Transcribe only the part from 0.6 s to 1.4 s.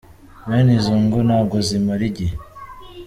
izo ngo